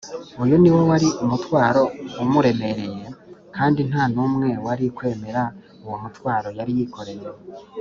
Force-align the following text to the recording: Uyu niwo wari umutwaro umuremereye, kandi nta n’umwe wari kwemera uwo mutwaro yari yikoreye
Uyu 0.43 0.55
niwo 0.61 0.81
wari 0.89 1.07
umutwaro 1.23 1.83
umuremereye, 2.23 3.05
kandi 3.55 3.79
nta 3.89 4.03
n’umwe 4.13 4.49
wari 4.65 4.85
kwemera 4.97 5.41
uwo 5.85 5.97
mutwaro 6.03 6.49
yari 6.57 6.71
yikoreye 6.77 7.27